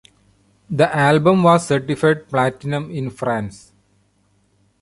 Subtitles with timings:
[0.67, 3.71] The album was certified platinum in France.